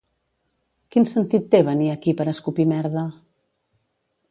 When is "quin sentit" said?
0.95-1.45